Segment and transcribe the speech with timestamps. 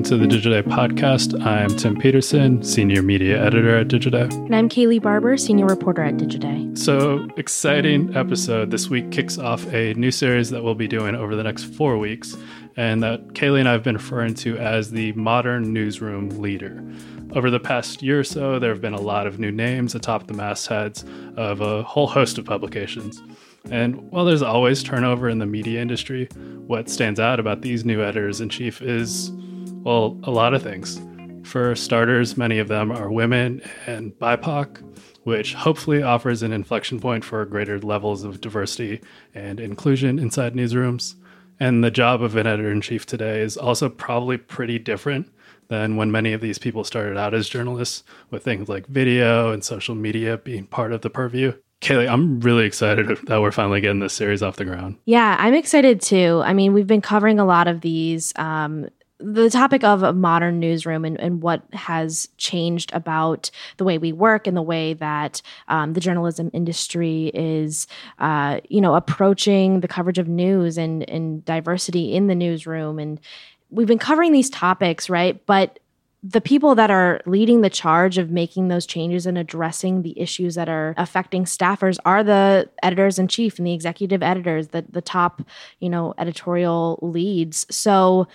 [0.00, 1.44] welcome to the Digiday podcast.
[1.44, 4.32] I'm Tim Peterson, Senior Media Editor at Digiday.
[4.32, 6.78] And I'm Kayleigh Barber, Senior Reporter at Digiday.
[6.78, 8.70] So, exciting episode.
[8.70, 11.98] This week kicks off a new series that we'll be doing over the next four
[11.98, 12.34] weeks,
[12.78, 16.82] and that Kayleigh and I have been referring to as the Modern Newsroom Leader.
[17.34, 20.28] Over the past year or so, there have been a lot of new names atop
[20.28, 21.04] the mastheads
[21.36, 23.22] of a whole host of publications.
[23.70, 26.26] And while there's always turnover in the media industry,
[26.66, 29.30] what stands out about these new editors in chief is,
[29.82, 31.00] well, a lot of things.
[31.48, 34.82] For starters, many of them are women and BIPOC,
[35.24, 39.00] which hopefully offers an inflection point for greater levels of diversity
[39.34, 41.14] and inclusion inside newsrooms.
[41.58, 45.30] And the job of an editor in chief today is also probably pretty different
[45.68, 49.64] than when many of these people started out as journalists, with things like video and
[49.64, 51.52] social media being part of the purview.
[51.80, 54.98] Kayleigh, I'm really excited that we're finally getting this series off the ground.
[55.06, 56.42] Yeah, I'm excited too.
[56.44, 58.32] I mean, we've been covering a lot of these.
[58.36, 58.88] Um,
[59.20, 64.12] the topic of a modern newsroom and, and, what has changed about the way we
[64.12, 67.86] work and the way that um, the journalism industry is,
[68.18, 72.98] uh, you know, approaching the coverage of news and, and diversity in the newsroom.
[72.98, 73.20] And
[73.70, 75.44] we've been covering these topics, right?
[75.46, 75.78] But
[76.22, 80.54] the people that are leading the charge of making those changes and addressing the issues
[80.54, 85.00] that are affecting staffers are the editors in chief and the executive editors, the the
[85.00, 85.40] top,
[85.78, 87.66] you know, editorial leads.
[87.74, 88.28] So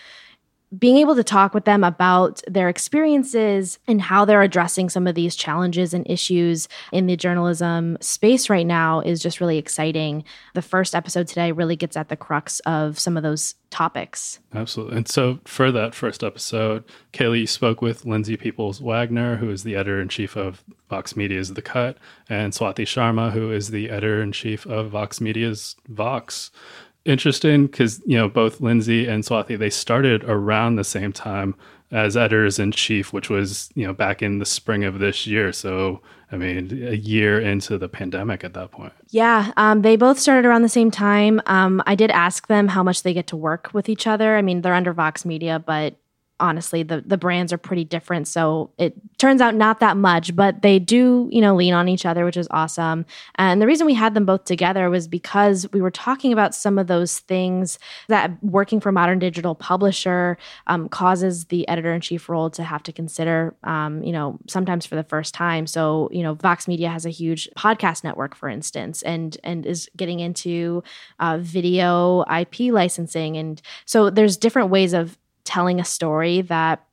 [0.77, 5.15] being able to talk with them about their experiences and how they're addressing some of
[5.15, 10.23] these challenges and issues in the journalism space right now is just really exciting.
[10.53, 14.39] The first episode today really gets at the crux of some of those topics.
[14.53, 14.97] Absolutely.
[14.97, 19.75] And so, for that first episode, Kayleigh spoke with Lindsay Peoples Wagner, who is the
[19.75, 21.97] editor in chief of Vox Media's The Cut,
[22.29, 26.51] and Swati Sharma, who is the editor in chief of Vox Media's Vox
[27.05, 31.55] interesting because you know both Lindsay and Swati they started around the same time
[31.91, 35.53] as editors in chief, which was you know back in the spring of this year.
[35.53, 38.93] So I mean, a year into the pandemic at that point.
[39.09, 41.41] Yeah, um, they both started around the same time.
[41.45, 44.35] Um, I did ask them how much they get to work with each other.
[44.35, 45.95] I mean, they're under Vox Media, but
[46.39, 48.27] honestly the the brands are pretty different.
[48.27, 52.05] So it turns out not that much but they do you know lean on each
[52.05, 53.05] other which is awesome.
[53.35, 56.77] And the reason we had them both together was because we were talking about some
[56.77, 60.37] of those things that working for modern digital publisher
[60.67, 65.03] um, causes the editor-in-chief role to have to consider um, you know sometimes for the
[65.03, 65.67] first time.
[65.67, 69.89] So you know vox media has a huge podcast network for instance and and is
[69.95, 70.83] getting into
[71.19, 73.37] uh, video ip licensing.
[73.37, 76.85] And so there's different ways of telling a story that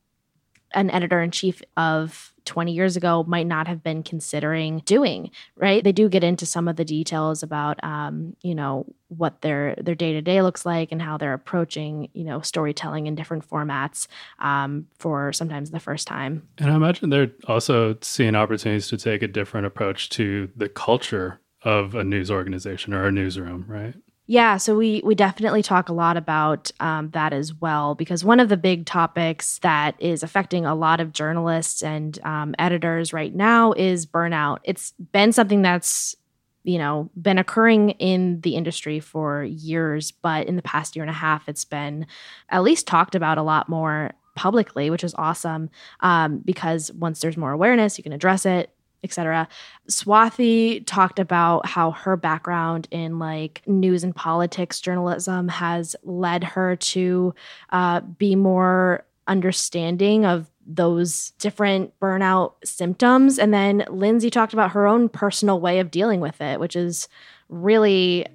[0.74, 5.84] an editor in chief of 20 years ago might not have been considering doing right?
[5.84, 9.94] They do get into some of the details about um, you know what their their
[9.94, 14.06] day-to-day looks like and how they're approaching you know storytelling in different formats
[14.38, 16.48] um, for sometimes the first time.
[16.58, 21.40] And i imagine they're also seeing opportunities to take a different approach to the culture
[21.62, 23.94] of a news organization or a newsroom right
[24.26, 28.38] yeah, so we we definitely talk a lot about um, that as well because one
[28.38, 33.34] of the big topics that is affecting a lot of journalists and um, editors right
[33.34, 34.58] now is burnout.
[34.62, 36.14] It's been something that's
[36.62, 41.10] you know been occurring in the industry for years, but in the past year and
[41.10, 42.06] a half, it's been
[42.48, 45.68] at least talked about a lot more publicly, which is awesome
[46.00, 48.70] um, because once there's more awareness, you can address it
[49.02, 49.48] etc.
[49.88, 56.76] Swati talked about how her background in like news and politics journalism has led her
[56.76, 57.34] to
[57.70, 63.38] uh, be more understanding of those different burnout symptoms.
[63.38, 67.08] And then Lindsay talked about her own personal way of dealing with it, which is
[67.48, 68.26] really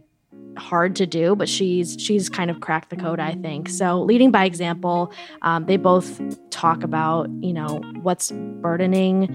[0.58, 3.70] hard to do but she's she's kind of cracked the code i think.
[3.70, 9.28] So leading by example um, they both talk about you know what's burdening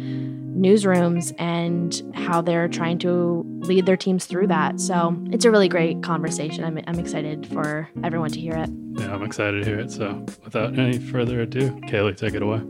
[0.57, 4.78] newsrooms and how they're trying to lead their teams through that.
[4.81, 6.63] So it's a really great conversation.
[6.63, 8.71] I'm, I'm excited for everyone to hear it.
[8.98, 9.91] Yeah i'm excited to hear it.
[9.91, 12.60] So without any further ado kayleigh take it away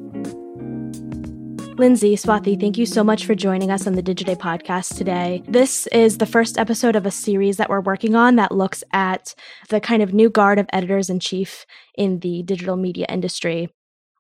[1.79, 5.43] Lindsay, Swati, thank you so much for joining us on the Digiday podcast today.
[5.49, 9.35] This is the first episode of a series that we're working on that looks at
[9.71, 11.65] the kind of new guard of editors in chief
[11.97, 13.71] in the digital media industry.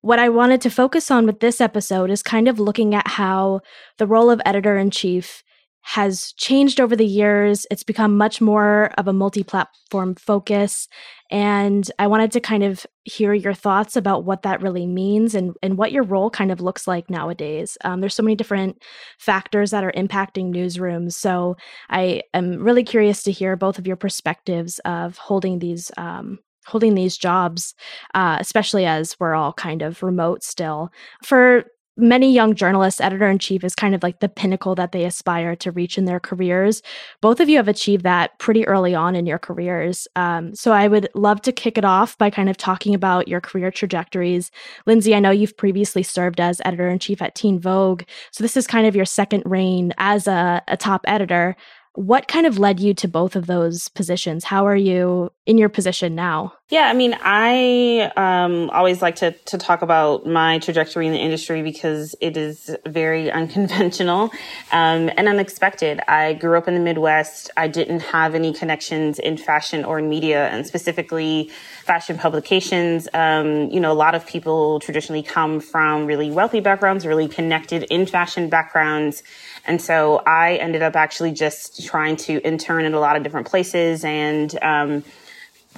[0.00, 3.60] What I wanted to focus on with this episode is kind of looking at how
[3.98, 5.44] the role of editor in chief
[5.82, 7.66] has changed over the years.
[7.70, 10.88] It's become much more of a multi platform focus.
[11.30, 15.54] And I wanted to kind of hear your thoughts about what that really means and,
[15.62, 17.76] and what your role kind of looks like nowadays.
[17.84, 18.82] Um, there's so many different
[19.18, 21.14] factors that are impacting newsrooms.
[21.14, 21.56] So
[21.90, 26.94] I am really curious to hear both of your perspectives of holding these um, holding
[26.94, 27.74] these jobs,
[28.14, 30.90] uh, especially as we're all kind of remote still.
[31.24, 31.64] For
[31.96, 35.54] many young journalists, editor in chief is kind of like the pinnacle that they aspire
[35.56, 36.82] to reach in their careers.
[37.20, 40.08] Both of you have achieved that pretty early on in your careers.
[40.16, 43.40] Um, so I would love to kick it off by kind of talking about your
[43.40, 44.50] career trajectories.
[44.86, 48.02] Lindsay, I know you've previously served as editor in chief at Teen Vogue.
[48.30, 51.56] So this is kind of your second reign as a, a top editor.
[51.94, 54.44] What kind of led you to both of those positions?
[54.44, 56.54] How are you in your position now?
[56.70, 61.18] Yeah, I mean, I um, always like to, to talk about my trajectory in the
[61.18, 64.30] industry because it is very unconventional
[64.72, 66.00] um, and unexpected.
[66.08, 67.50] I grew up in the Midwest.
[67.58, 71.50] I didn't have any connections in fashion or in media, and specifically
[71.84, 73.06] fashion publications.
[73.12, 77.82] Um, you know, a lot of people traditionally come from really wealthy backgrounds, really connected
[77.90, 79.22] in fashion backgrounds.
[79.66, 83.46] And so I ended up actually just trying to intern in a lot of different
[83.46, 85.04] places and um,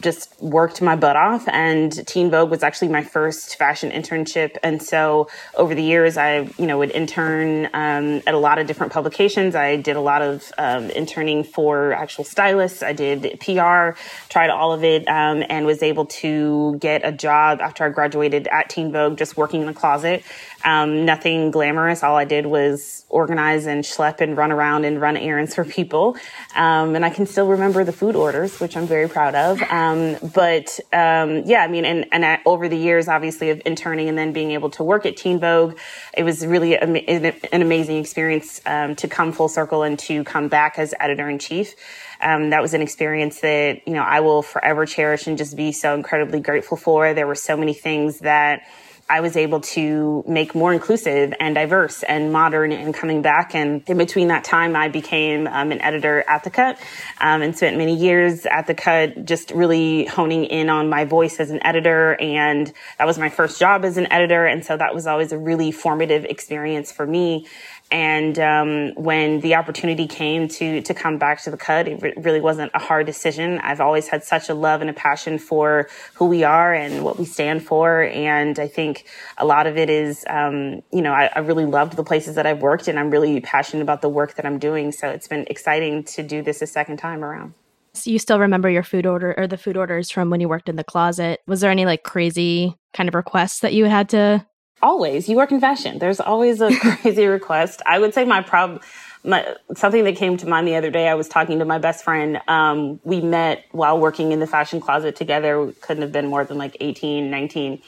[0.01, 1.47] just worked my butt off.
[1.49, 4.57] And teen vogue was actually my first fashion internship.
[4.63, 8.67] And so over the years i you know would intern um, at a lot of
[8.67, 9.55] different publications.
[9.55, 12.83] I did a lot of um, interning for actual stylists.
[12.83, 13.99] I did pr
[14.29, 18.49] tried all of it um, and was able to get a job after i graduated
[18.49, 20.25] at teen vogue just working in a closet
[20.65, 22.03] um, nothing glamorous.
[22.03, 26.17] All I did was organize and schlep and run around and run errands for people.
[26.57, 29.63] Um, and I can still remember the food orders, which I'm very proud of.
[29.63, 34.09] Um, but um, yeah, I mean, and, and I, over the years, obviously, of interning
[34.09, 35.79] and then being able to work at Teen Vogue,
[36.17, 40.79] it was really an amazing experience um, to come full circle and to come back
[40.79, 41.75] as editor in chief.
[42.21, 45.73] Um, that was an experience that you know I will forever cherish and just be
[45.73, 47.13] so incredibly grateful for.
[47.13, 48.63] There were so many things that
[49.09, 53.55] I was able to make more inclusive and diverse and modern and coming back.
[53.55, 56.79] And in between that time, I became um, an editor at The Cut
[57.21, 61.39] um, and spent many years at The Cut just really honing in on my voice
[61.39, 62.19] as an editor.
[62.21, 64.47] And that was my first job as an editor.
[64.47, 67.47] And so that was always a really formative experience for me.
[67.95, 72.15] And um, when the opportunity came to to come back to the cut, it re-
[72.17, 73.61] really wasn't a hard decision.
[73.61, 77.21] I've always had such a love and a passion for who we are and what
[77.21, 79.07] we stand for, and I think
[79.39, 82.47] a lot of it is, um, you know, I, I really loved the places that
[82.47, 84.91] I've worked, and I'm really passionate about the work that I'm doing.
[84.91, 87.55] So it's been exciting to do this a second time around.
[87.93, 90.69] So you still remember your food order or the food orders from when you worked
[90.69, 91.43] in the closet?
[91.47, 94.45] Was there any like crazy kind of requests that you had to
[94.85, 95.99] always you fashion.
[95.99, 97.83] There's always a crazy request.
[97.87, 98.81] I would say my problem
[99.27, 102.05] my, something that came to mind the other day i was talking to my best
[102.05, 105.65] friend um, we met while working in the fashion closet together.
[105.65, 107.83] We couldn't have been more than like 18 19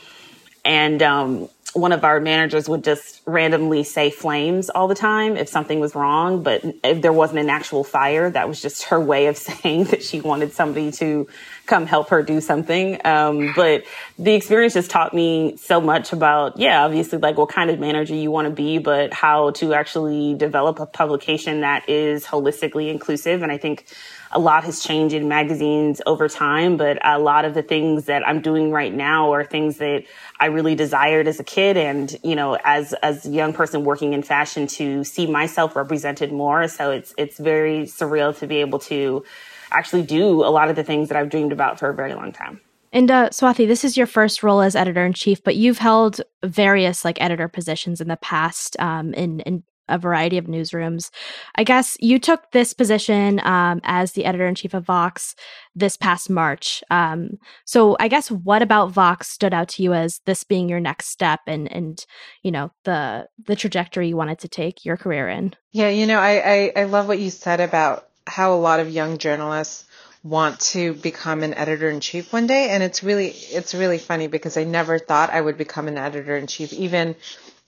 [0.64, 5.48] and um, one of our managers would just randomly say flames all the time if
[5.48, 9.26] something was wrong, but if there wasn't an actual fire, that was just her way
[9.26, 11.28] of saying that she wanted somebody to
[11.66, 12.98] come help her do something.
[13.04, 13.84] Um, but
[14.18, 18.14] the experience just taught me so much about, yeah, obviously like what kind of manager
[18.14, 23.42] you want to be, but how to actually develop a publication that is holistically inclusive.
[23.42, 23.86] And I think
[24.32, 28.26] a lot has changed in magazines over time, but a lot of the things that
[28.26, 30.05] I'm doing right now are things that
[30.40, 34.12] I really desired as a kid and, you know, as, as a young person working
[34.12, 36.69] in fashion to see myself represented more.
[36.69, 39.25] So it's, it's very surreal to be able to
[39.71, 42.33] actually do a lot of the things that I've dreamed about for a very long
[42.33, 42.61] time.
[42.92, 46.21] And uh, Swati, this is your first role as editor in chief, but you've held
[46.45, 51.11] various like editor positions in the past um, in in a variety of newsrooms.
[51.55, 55.35] I guess you took this position um, as the editor in chief of Vox
[55.75, 56.83] this past March.
[56.90, 60.81] Um, so I guess what about Vox stood out to you as this being your
[60.81, 62.05] next step and and
[62.43, 65.55] you know the the trajectory you wanted to take your career in?
[65.73, 68.90] Yeah, you know, I I, I love what you said about how a lot of
[68.90, 69.85] young journalists
[70.23, 74.26] want to become an editor in chief one day and it's really it's really funny
[74.26, 77.14] because I never thought I would become an editor in chief even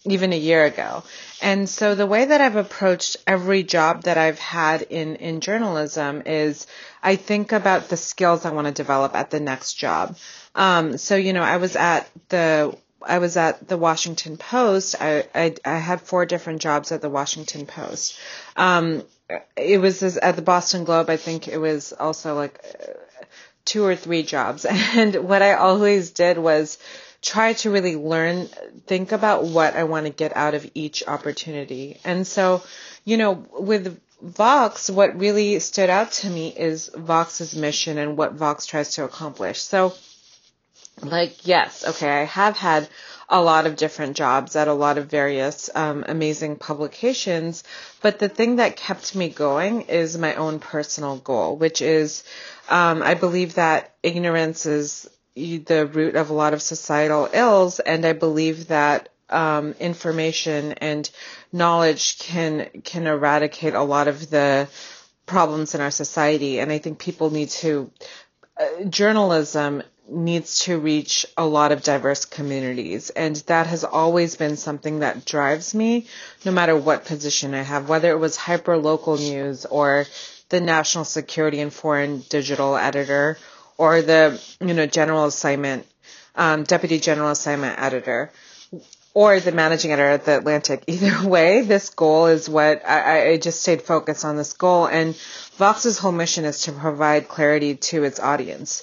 [0.04, 1.02] even a year ago.
[1.42, 6.22] And so the way that I've approached every job that I've had in, in journalism
[6.26, 6.66] is
[7.02, 10.16] I think about the skills I want to develop at the next job.
[10.54, 14.96] Um, so, you know, I was at the I was at the Washington Post.
[15.00, 18.18] I, I, I had four different jobs at the Washington Post.
[18.56, 19.04] Um,
[19.56, 21.08] it was at the Boston Globe.
[21.08, 22.60] I think it was also like
[23.64, 24.64] two or three jobs.
[24.96, 26.78] And what I always did was
[27.22, 28.46] try to really learn,
[28.86, 31.98] think about what I want to get out of each opportunity.
[32.04, 32.62] And so,
[33.04, 38.34] you know, with Vox, what really stood out to me is Vox's mission and what
[38.34, 39.60] Vox tries to accomplish.
[39.60, 39.94] So,
[41.02, 42.88] like, yes, okay, I have had
[43.28, 47.62] a lot of different jobs at a lot of various um, amazing publications,
[48.00, 52.24] but the thing that kept me going is my own personal goal, which is
[52.68, 55.08] um, I believe that ignorance is
[55.58, 61.08] the root of a lot of societal ills, and I believe that um, information and
[61.52, 64.68] knowledge can can eradicate a lot of the
[65.26, 66.58] problems in our society.
[66.60, 67.90] And I think people need to
[68.58, 73.10] uh, journalism needs to reach a lot of diverse communities.
[73.10, 76.06] And that has always been something that drives me,
[76.44, 80.06] no matter what position I have, whether it was hyper local news or
[80.48, 83.36] the national security and foreign digital editor
[83.78, 85.86] or the, you know, general assignment,
[86.34, 88.30] um, deputy general assignment editor
[89.14, 90.84] or the managing editor at the Atlantic.
[90.88, 94.86] Either way, this goal is what I, I just stayed focused on this goal.
[94.86, 95.16] And
[95.56, 98.82] Vox's whole mission is to provide clarity to its audience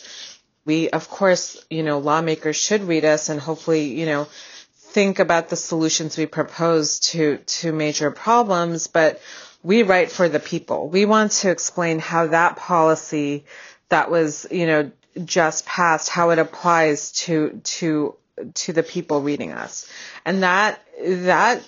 [0.65, 4.27] we, of course, you know, lawmakers should read us and hopefully, you know,
[4.73, 9.21] think about the solutions we propose to, to major problems, but
[9.63, 10.89] we write for the people.
[10.89, 13.45] We want to explain how that policy
[13.89, 14.91] that was, you know,
[15.23, 18.15] just passed, how it applies to, to,
[18.53, 19.89] to the people reading us.
[20.25, 21.63] And that, that,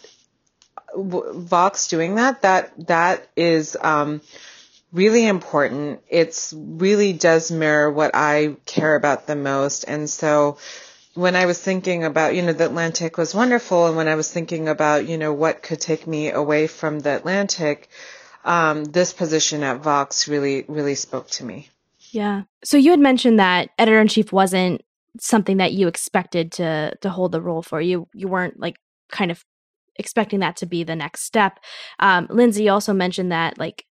[0.96, 4.22] Vox doing that, that, that is, um,
[4.94, 6.02] really important.
[6.10, 9.84] It's really does mirror what I care about the most.
[9.84, 10.58] And so
[11.14, 13.88] when I was thinking about, you know, the Atlantic was wonderful.
[13.88, 17.16] And when I was thinking about, you know, what could take me away from the
[17.16, 17.90] Atlantic,
[18.46, 21.70] um, this position at Vox really, really spoke to me.
[22.12, 22.44] Yeah.
[22.64, 24.82] So you had mentioned that editor in chief wasn't
[25.20, 27.82] something that you expected to to hold the role for.
[27.82, 28.78] You you weren't like
[29.12, 29.44] kind of
[29.98, 31.60] expecting that to be the next step.
[32.00, 33.86] Um, Lindsay also mentioned that like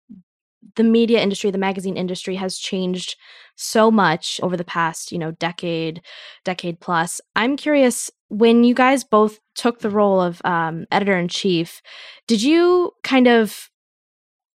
[0.75, 3.15] the media industry, the magazine industry has changed
[3.55, 6.01] so much over the past, you know, decade,
[6.43, 7.21] decade plus.
[7.35, 11.81] I'm curious when you guys both took the role of um, editor in chief,
[12.27, 13.69] did you kind of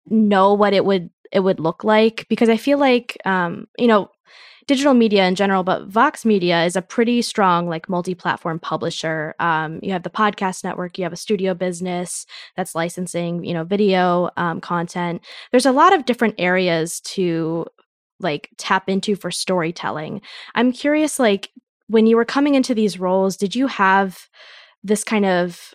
[0.08, 2.26] know what it would it would look like?
[2.28, 4.10] Because I feel like, um, you know,
[4.66, 9.34] digital media in general, but Vox Media is a pretty strong like multi-platform publisher.
[9.38, 12.26] Um, you have the podcast network, you have a studio business
[12.56, 15.22] that's licensing, you know, video um, content.
[15.52, 17.66] There's a lot of different areas to
[18.18, 20.22] like tap into for storytelling.
[20.54, 21.50] I'm curious, like
[21.88, 24.26] when you were coming into these roles, did you have
[24.82, 25.74] this kind of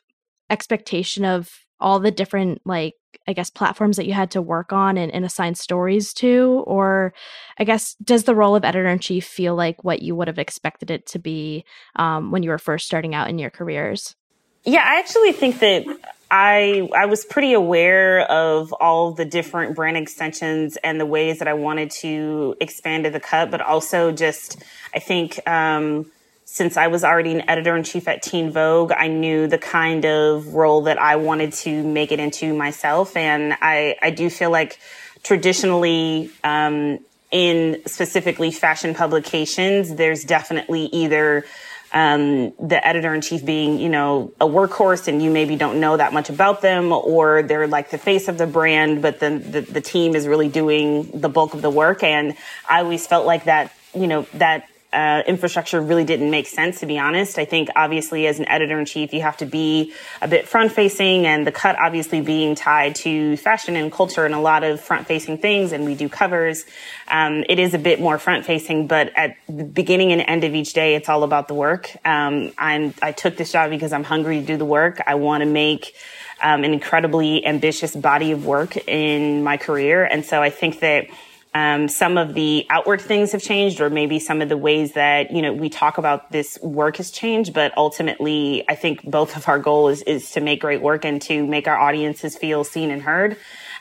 [0.49, 1.51] expectation of
[1.81, 2.95] all the different like
[3.27, 6.63] I guess, platforms that you had to work on and, and assign stories to?
[6.65, 7.13] Or
[7.57, 10.39] I guess, does the role of editor in chief feel like what you would have
[10.39, 11.63] expected it to be
[11.95, 14.15] um, when you were first starting out in your careers?
[14.63, 15.85] Yeah, I actually think that
[16.29, 21.47] I I was pretty aware of all the different brand extensions and the ways that
[21.47, 26.11] I wanted to expand to the cut, but also just I think um,
[26.51, 30.03] since I was already an editor in chief at Teen Vogue, I knew the kind
[30.05, 33.15] of role that I wanted to make it into myself.
[33.15, 34.77] And I, I do feel like
[35.23, 36.99] traditionally, um,
[37.31, 41.45] in specifically fashion publications, there's definitely either
[41.93, 45.95] um, the editor in chief being, you know, a workhorse and you maybe don't know
[45.95, 49.61] that much about them, or they're like the face of the brand, but then the,
[49.61, 52.03] the team is really doing the bulk of the work.
[52.03, 52.35] And
[52.69, 56.85] I always felt like that, you know, that uh, infrastructure really didn't make sense, to
[56.85, 57.39] be honest.
[57.39, 60.71] I think obviously as an editor in chief, you have to be a bit front
[60.71, 64.81] facing and the cut obviously being tied to fashion and culture and a lot of
[64.81, 65.71] front facing things.
[65.71, 66.65] And we do covers.
[67.07, 70.53] Um, it is a bit more front facing, but at the beginning and end of
[70.53, 71.89] each day, it's all about the work.
[72.05, 75.01] Um, I'm, I took this job because I'm hungry to do the work.
[75.07, 75.95] I want to make
[76.41, 80.03] um, an incredibly ambitious body of work in my career.
[80.03, 81.07] And so I think that
[81.53, 85.31] um, some of the outward things have changed, or maybe some of the ways that
[85.31, 87.53] you know we talk about this work has changed.
[87.53, 91.21] But ultimately, I think both of our goal is is to make great work and
[91.23, 93.33] to make our audiences feel seen and heard.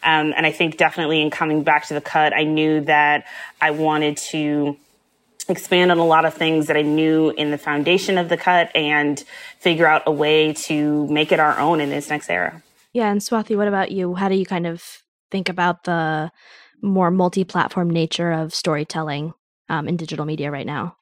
[0.03, 3.27] Um, and I think definitely in coming back to the cut, I knew that
[3.61, 4.77] I wanted to
[5.49, 8.75] expand on a lot of things that I knew in the foundation of the cut
[8.75, 9.23] and
[9.59, 12.63] figure out a way to make it our own in this next era.
[12.93, 14.15] Yeah, and Swati, what about you?
[14.15, 16.33] How do you kind of think about the
[16.83, 19.35] more multi-platform nature of storytelling
[19.69, 20.97] um, in digital media right now?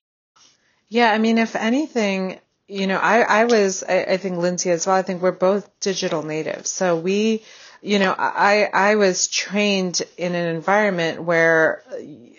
[0.88, 4.86] Yeah, I mean, if anything, you know, I, I was, I, I think Lindsay as
[4.86, 6.70] well, I think we're both digital natives.
[6.70, 7.42] So we,
[7.82, 11.82] you know, I, I was trained in an environment where,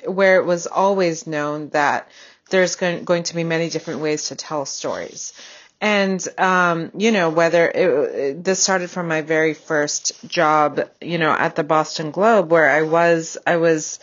[0.05, 2.10] where it was always known that
[2.50, 5.34] there's going, going to be many different ways to tell stories.
[5.81, 11.31] And, um, you know, whether it, this started from my very first job, you know,
[11.31, 14.00] at the Boston Globe where I was, I was,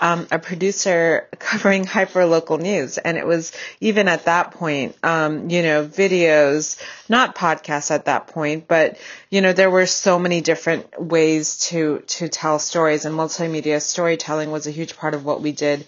[0.00, 2.98] um, a producer covering hyper local news.
[2.98, 8.28] And it was even at that point, um, you know, videos, not podcasts at that
[8.28, 8.98] point, but,
[9.28, 14.52] you know, there were so many different ways to, to tell stories and multimedia storytelling
[14.52, 15.84] was a huge part of what we did,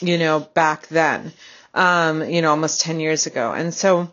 [0.00, 1.32] you know, back then.
[1.74, 3.52] um, you know, almost 10 years ago.
[3.52, 4.10] And so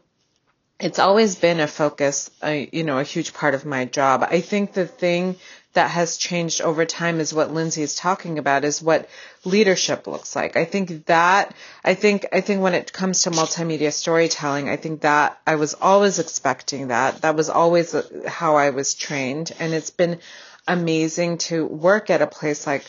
[0.79, 4.27] it's always been a focus, uh, you know, a huge part of my job.
[4.29, 5.38] I think the thing
[5.74, 9.10] that has changed over time is what Lindsay is talking about is what
[9.44, 10.55] leadership looks like.
[10.55, 11.53] I think that,
[11.84, 15.74] I think, I think when it comes to multimedia storytelling, I think that I was
[15.74, 17.22] always expecting that.
[17.22, 19.51] That was always how I was trained.
[19.60, 20.20] And it's been
[20.67, 22.86] amazing to work at a place like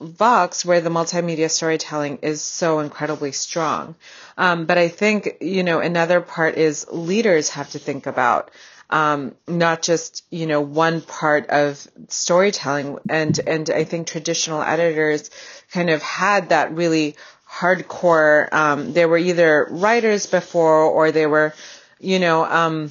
[0.00, 3.94] Vox where the multimedia storytelling is so incredibly strong.
[4.36, 8.50] Um, but I think, you know, another part is leaders have to think about
[8.90, 15.30] um, not just you know one part of storytelling and and I think traditional editors
[15.72, 17.16] kind of had that really
[17.50, 21.52] hardcore um, they were either writers before or they were
[21.98, 22.90] you know um,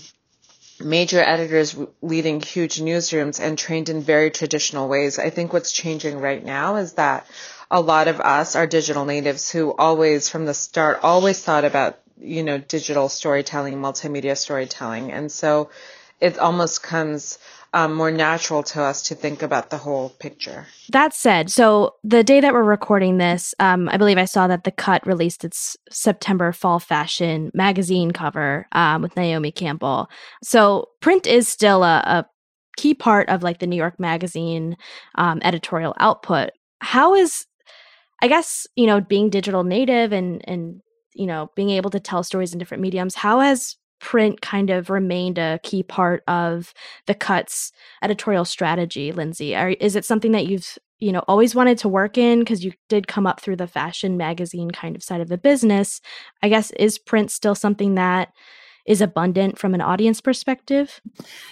[0.79, 5.19] major editors leading huge newsrooms and trained in very traditional ways.
[5.19, 7.25] I think what's changing right now is that
[7.71, 11.99] a lot of us are digital natives who always from the start always thought about
[12.19, 15.11] you know, digital storytelling, multimedia storytelling.
[15.11, 15.69] And so
[16.21, 17.37] it almost comes
[17.75, 20.65] um, more natural to us to think about the whole picture.
[20.89, 24.63] That said, so the day that we're recording this, um, I believe I saw that
[24.63, 30.09] the Cut released its September fall fashion magazine cover um, with Naomi Campbell.
[30.41, 32.25] So print is still a, a,
[32.77, 34.75] key part of like the New York Magazine
[35.15, 36.49] um, editorial output.
[36.79, 37.45] How is,
[38.21, 40.81] I guess, you know, being digital native and and
[41.13, 44.89] you know, being able to tell stories in different mediums, how has print kind of
[44.89, 46.73] remained a key part of
[47.07, 47.71] the cuts
[48.01, 52.17] editorial strategy lindsay Are, is it something that you've you know always wanted to work
[52.17, 55.37] in because you did come up through the fashion magazine kind of side of the
[55.37, 56.01] business
[56.43, 58.29] i guess is print still something that
[58.85, 61.01] is abundant from an audience perspective?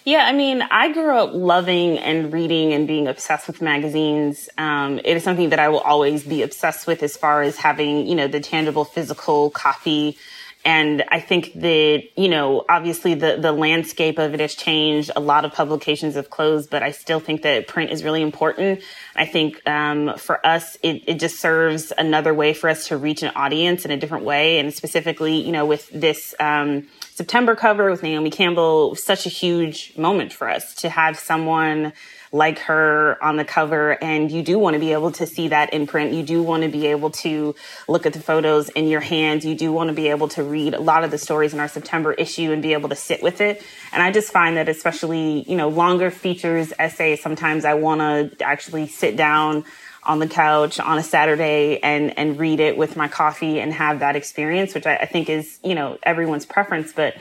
[0.05, 4.49] Yeah, I mean, I grew up loving and reading and being obsessed with magazines.
[4.57, 8.05] Um, it is something that I will always be obsessed with as far as having,
[8.05, 10.17] you know, the tangible physical copy.
[10.65, 15.11] And I think that, you know, obviously the, the landscape of it has changed.
[15.15, 18.81] A lot of publications have closed, but I still think that print is really important.
[19.15, 23.23] I think, um, for us, it, it just serves another way for us to reach
[23.23, 24.59] an audience in a different way.
[24.59, 29.95] And specifically, you know, with this, um, September cover with Naomi Campbell, such a huge
[29.97, 31.93] moment for us to have someone
[32.33, 33.91] like her on the cover.
[34.03, 36.13] And you do want to be able to see that in print.
[36.13, 37.55] You do want to be able to
[37.87, 39.45] look at the photos in your hands.
[39.45, 41.67] You do want to be able to read a lot of the stories in our
[41.67, 43.63] September issue and be able to sit with it.
[43.91, 48.43] And I just find that especially, you know, longer features, essays, sometimes I want to
[48.43, 49.63] actually sit down
[50.05, 53.99] on the couch on a Saturday and and read it with my coffee and have
[53.99, 57.15] that experience, which I, I think is you know everyone's preference, but.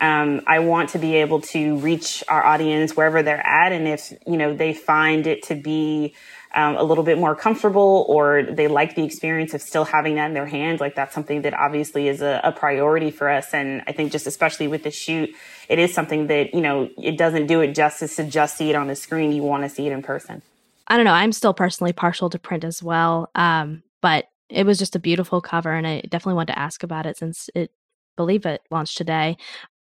[0.00, 4.12] Um, I want to be able to reach our audience wherever they're at, and if
[4.26, 6.14] you know they find it to be
[6.54, 10.26] um, a little bit more comfortable, or they like the experience of still having that
[10.26, 13.52] in their hands, like that's something that obviously is a, a priority for us.
[13.52, 15.30] And I think just especially with the shoot,
[15.68, 18.76] it is something that you know it doesn't do it justice to just see it
[18.76, 19.32] on the screen.
[19.32, 20.42] You want to see it in person.
[20.86, 21.12] I don't know.
[21.12, 23.30] I'm still personally partial to print as well.
[23.34, 27.04] Um, but it was just a beautiful cover, and I definitely wanted to ask about
[27.04, 27.72] it since it
[28.16, 29.36] believe it launched today.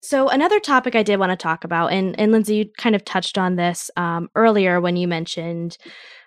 [0.04, 3.06] So another topic I did want to talk about, and and Lindsay, you kind of
[3.06, 5.78] touched on this um, earlier when you mentioned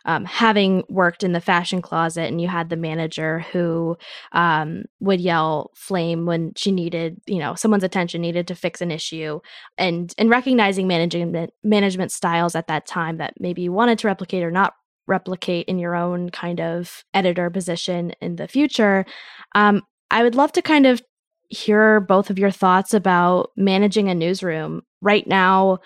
[0.05, 3.95] um, having worked in the fashion closet and you had the manager who
[4.31, 8.89] um, would yell flame when she needed you know someone's attention needed to fix an
[8.89, 9.39] issue
[9.77, 14.43] and and recognizing management management styles at that time that maybe you wanted to replicate
[14.43, 14.73] or not
[15.05, 19.05] replicate in your own kind of editor position in the future
[19.53, 20.99] um, i would love to kind of
[21.49, 25.79] hear both of your thoughts about managing a newsroom right now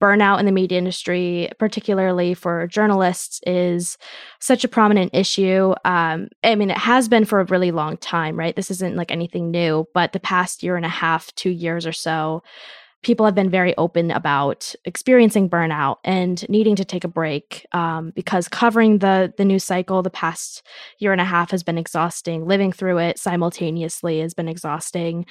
[0.00, 3.96] burnout in the media industry, particularly for journalists, is
[4.40, 5.74] such a prominent issue.
[5.84, 8.54] Um, I mean, it has been for a really long time, right?
[8.54, 11.92] This isn't like anything new, but the past year and a half, two years or
[11.92, 12.42] so,
[13.06, 18.10] people have been very open about experiencing burnout and needing to take a break um,
[18.16, 20.66] because covering the the news cycle the past
[20.98, 22.44] year and a half has been exhausting.
[22.48, 25.24] Living through it simultaneously has been exhausting.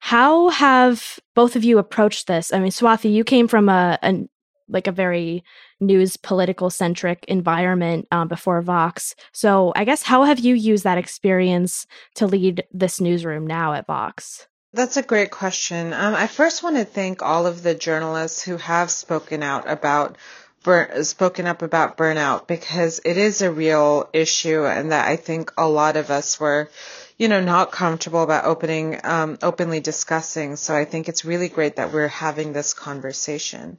[0.00, 2.52] How have both of you approached this?
[2.52, 4.28] I mean, Swati, you came from a, a
[4.68, 5.42] like a very
[5.80, 9.14] news political centric environment um, before Vox.
[9.32, 13.86] So I guess how have you used that experience to lead this newsroom now at
[13.86, 14.46] Vox?
[14.74, 15.92] That's a great question.
[15.92, 20.16] Um, I first want to thank all of the journalists who have spoken out about
[20.62, 25.52] bur- spoken up about burnout because it is a real issue, and that I think
[25.58, 26.70] a lot of us were,
[27.18, 30.56] you know, not comfortable about opening um, openly discussing.
[30.56, 33.76] So I think it's really great that we're having this conversation.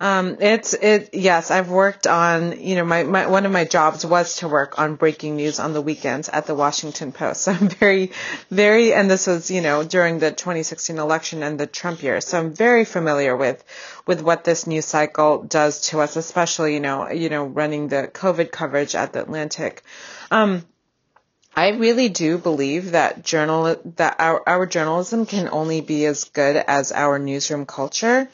[0.00, 1.10] Um, it's it.
[1.12, 2.60] Yes, I've worked on.
[2.60, 5.72] You know, my, my one of my jobs was to work on breaking news on
[5.72, 7.34] the weekends at the Washington Post.
[7.44, 8.12] So I'm very,
[8.50, 12.20] very, and this was you know during the 2016 election and the Trump year.
[12.20, 13.62] So I'm very familiar with
[14.06, 18.08] with what this news cycle does to us, especially you know you know running the
[18.12, 19.82] COVID coverage at the Atlantic.
[20.30, 20.64] Um,
[21.56, 26.56] I really do believe that journal that our, our journalism can only be as good
[26.56, 28.28] as our newsroom culture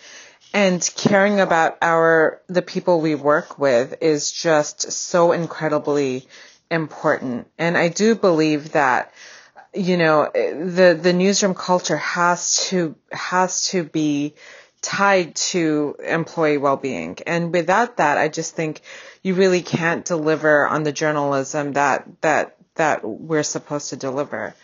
[0.53, 6.27] and caring about our the people we work with is just so incredibly
[6.71, 7.49] important.
[7.59, 9.13] And I do believe that
[9.75, 14.35] you know the the newsroom culture has to has to be
[14.83, 17.19] tied to employee well-being.
[17.27, 18.81] And without that, I just think
[19.23, 24.55] you really can't deliver on the journalism that that that we're supposed to deliver.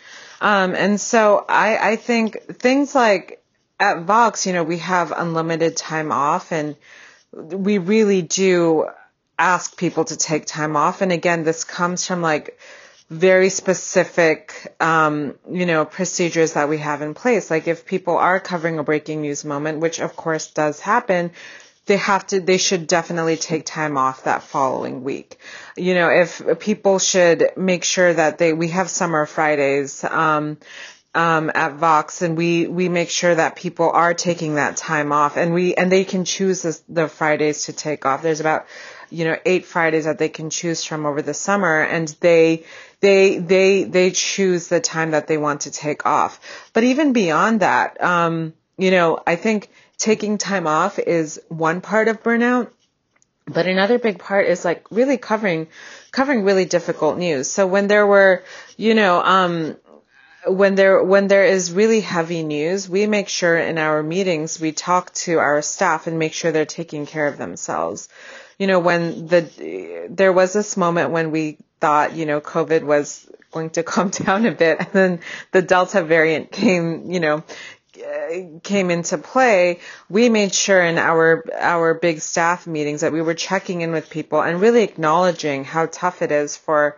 [0.41, 3.43] Um, and so I, I think things like
[3.79, 6.75] at Vox, you know, we have unlimited time off and
[7.31, 8.87] we really do
[9.37, 11.01] ask people to take time off.
[11.01, 12.59] And again, this comes from like
[13.09, 17.49] very specific, um, you know, procedures that we have in place.
[17.49, 21.31] Like if people are covering a breaking news moment, which of course does happen,
[21.85, 25.37] they have to, they should definitely take time off that following week.
[25.77, 30.57] You know, if people should make sure that they, we have summer Fridays, um,
[31.17, 35.35] um, at Vox, and we we make sure that people are taking that time off,
[35.35, 38.21] and we and they can choose the, Fridays to take off.
[38.21, 38.67] There's about
[39.09, 42.65] you know eight Fridays that they can choose from over the summer, and they
[42.99, 46.39] they they they choose the time that they want to take off.
[46.71, 52.09] But even beyond that, um, you know, I think taking time off is one part
[52.09, 52.69] of burnout.
[53.47, 55.67] But another big part is like really covering,
[56.11, 57.49] covering really difficult news.
[57.49, 58.43] So when there were,
[58.75, 59.77] you know, um,
[60.47, 64.71] when there when there is really heavy news, we make sure in our meetings we
[64.71, 68.09] talk to our staff and make sure they're taking care of themselves.
[68.57, 73.29] You know, when the there was this moment when we thought, you know, COVID was
[73.51, 75.19] going to calm down a bit and then
[75.51, 77.43] the Delta variant came, you know,
[78.63, 79.79] came into play,
[80.09, 84.09] we made sure in our our big staff meetings that we were checking in with
[84.09, 86.97] people and really acknowledging how tough it is for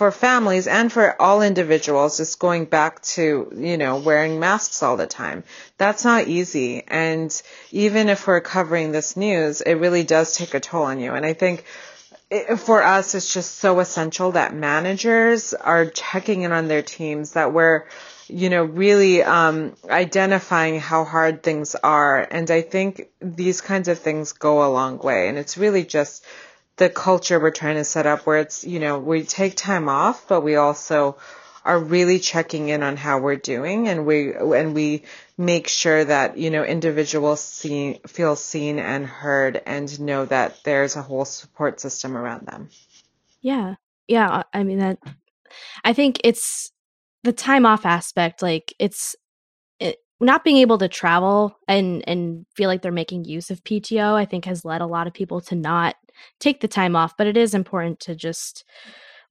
[0.00, 4.96] for families and for all individuals just going back to, you know, wearing masks all
[4.96, 5.44] the time.
[5.76, 6.82] That's not easy.
[6.88, 7.30] And
[7.70, 11.12] even if we're covering this news, it really does take a toll on you.
[11.12, 11.66] And I think
[12.56, 17.52] for us, it's just so essential that managers are checking in on their teams, that
[17.52, 17.84] we're,
[18.26, 22.20] you know, really um, identifying how hard things are.
[22.22, 25.28] And I think these kinds of things go a long way.
[25.28, 26.24] And it's really just
[26.80, 30.26] the culture we're trying to set up where it's, you know, we take time off,
[30.26, 31.18] but we also
[31.62, 35.02] are really checking in on how we're doing and we, and we
[35.36, 40.96] make sure that, you know, individuals see, feel seen and heard and know that there's
[40.96, 42.70] a whole support system around them.
[43.42, 43.74] Yeah.
[44.08, 44.44] Yeah.
[44.54, 44.98] I mean, that,
[45.84, 46.72] I think it's
[47.24, 48.40] the time off aspect.
[48.40, 49.16] Like it's,
[49.78, 54.14] it, not being able to travel and and feel like they're making use of PTO,
[54.14, 55.96] I think has led a lot of people to not
[56.38, 58.64] take the time off, but it is important to just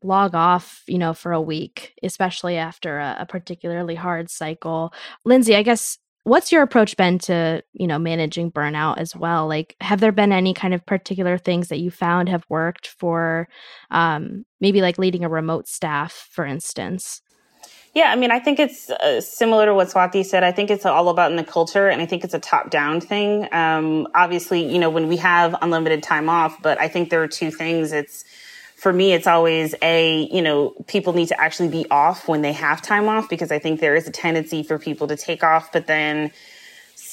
[0.01, 4.93] log off, you know, for a week, especially after a, a particularly hard cycle.
[5.25, 9.75] Lindsay, I guess what's your approach been to you know managing burnout as well like
[9.81, 13.47] have there been any kind of particular things that you found have worked for
[13.89, 17.21] um, maybe like leading a remote staff for instance
[17.93, 20.43] yeah, I mean, I think it's uh, similar to what Swati said.
[20.43, 23.01] I think it's all about in the culture, and I think it's a top down
[23.01, 23.47] thing.
[23.51, 27.27] Um, obviously, you know, when we have unlimited time off, but I think there are
[27.27, 27.91] two things.
[27.91, 28.23] It's
[28.75, 32.53] for me, it's always a, you know, people need to actually be off when they
[32.53, 35.71] have time off because I think there is a tendency for people to take off,
[35.73, 36.31] but then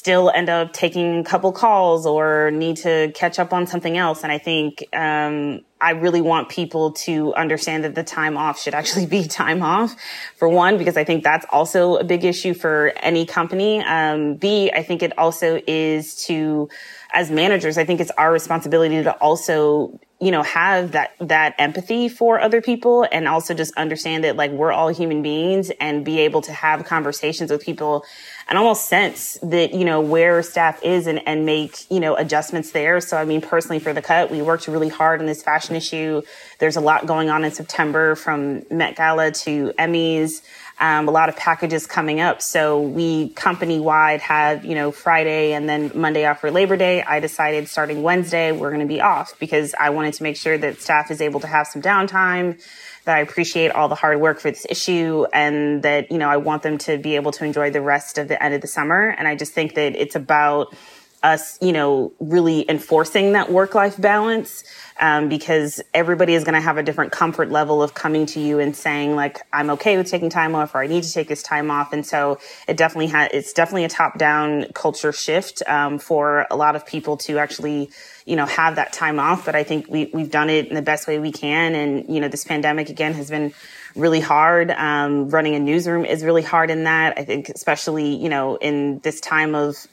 [0.06, 4.22] still end up taking a couple calls or need to catch up on something else.
[4.22, 8.72] And I think um, I really want people to understand that the time off should
[8.72, 9.96] actually be time off
[10.36, 13.82] for one, because I think that's also a big issue for any company.
[13.82, 16.68] Um, B, I think it also is to,
[17.12, 22.08] as managers, I think it's our responsibility to also you know have that that empathy
[22.08, 26.20] for other people and also just understand that like we're all human beings and be
[26.20, 28.02] able to have conversations with people
[28.48, 32.70] and almost sense that, you know, where staff is and, and make, you know, adjustments
[32.70, 33.00] there.
[33.00, 36.22] So, I mean, personally for the cut, we worked really hard on this fashion issue.
[36.58, 40.42] There's a lot going on in September from Met Gala to Emmys.
[40.78, 42.42] Um, a lot of packages coming up.
[42.42, 47.02] So we company wide had, you know, Friday and then Monday off for Labor Day.
[47.02, 50.58] I decided starting Wednesday, we're going to be off because I wanted to make sure
[50.58, 52.62] that staff is able to have some downtime
[53.06, 56.36] that I appreciate all the hard work for this issue and that, you know, I
[56.36, 59.08] want them to be able to enjoy the rest of the end of the summer.
[59.08, 60.74] And I just think that it's about
[61.22, 64.64] us, you know, really enforcing that work life balance.
[64.98, 68.60] Um, because everybody is going to have a different comfort level of coming to you
[68.60, 71.42] and saying like, I'm okay with taking time off or I need to take this
[71.42, 71.92] time off.
[71.92, 76.56] And so it definitely has, it's definitely a top down culture shift, um, for a
[76.56, 77.90] lot of people to actually,
[78.24, 79.44] you know, have that time off.
[79.44, 81.74] But I think we, we've done it in the best way we can.
[81.74, 83.52] And, you know, this pandemic again has been
[83.96, 84.70] really hard.
[84.70, 87.18] Um, running a newsroom is really hard in that.
[87.18, 89.86] I think, especially, you know, in this time of,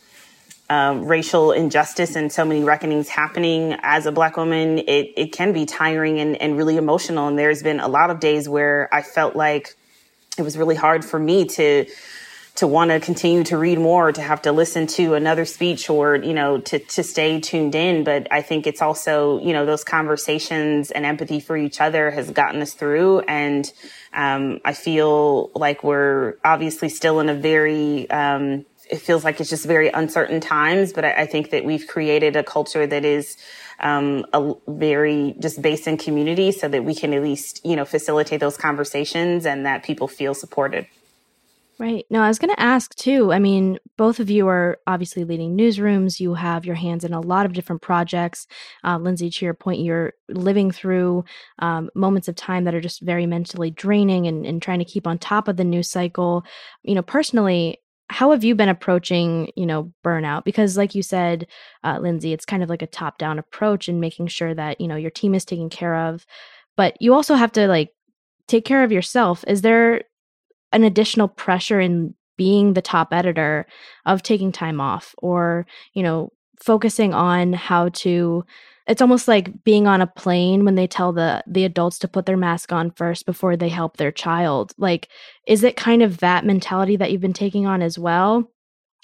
[0.69, 5.53] um, racial injustice and so many reckonings happening as a black woman, it, it can
[5.53, 7.27] be tiring and, and really emotional.
[7.27, 9.75] And there's been a lot of days where I felt like
[10.37, 11.85] it was really hard for me to
[12.55, 16.17] to want to continue to read more, to have to listen to another speech or,
[16.17, 18.03] you know, to, to stay tuned in.
[18.03, 22.29] But I think it's also, you know, those conversations and empathy for each other has
[22.29, 23.21] gotten us through.
[23.21, 23.71] And
[24.13, 29.49] um, I feel like we're obviously still in a very, um, it feels like it's
[29.49, 33.37] just very uncertain times, but I, I think that we've created a culture that is
[33.79, 37.85] um, a very just based in community so that we can at least, you know,
[37.85, 40.87] facilitate those conversations and that people feel supported.
[41.79, 42.05] Right.
[42.11, 43.33] No, I was going to ask too.
[43.33, 46.19] I mean, both of you are obviously leading newsrooms.
[46.19, 48.45] You have your hands in a lot of different projects.
[48.83, 51.25] Uh, Lindsay, to your point, you're living through
[51.59, 55.07] um, moments of time that are just very mentally draining and, and trying to keep
[55.07, 56.45] on top of the news cycle.
[56.83, 57.79] You know, personally,
[58.13, 60.43] how have you been approaching you know burnout?
[60.45, 61.47] Because like you said
[61.83, 64.87] uh, lindsay it's kind of like a top down approach and making sure that you
[64.87, 66.25] know your team is taken care of
[66.75, 67.91] but you also have to like
[68.47, 69.43] take care of yourself.
[69.47, 70.03] Is there
[70.71, 73.67] an additional pressure in being the top editor
[74.05, 78.43] of taking time off or you know focusing on how to
[78.87, 82.25] it's almost like being on a plane when they tell the the adults to put
[82.25, 85.09] their mask on first before they help their child like
[85.47, 88.49] is it kind of that mentality that you've been taking on as well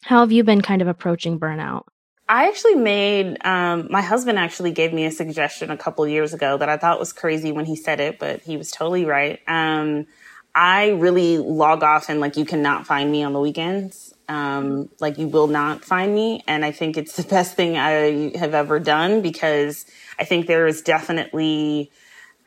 [0.03, 1.83] how have you been kind of approaching burnout
[2.31, 6.57] I actually made um, my husband actually gave me a suggestion a couple years ago
[6.57, 9.39] that I thought was crazy when he said it, but he was totally right.
[9.47, 10.05] Um,
[10.53, 14.13] I really log off and like you cannot find me on the weekends.
[14.29, 16.43] Um, like you will not find me.
[16.47, 19.87] And I think it's the best thing I have ever done because
[20.19, 21.89] I think there is definitely,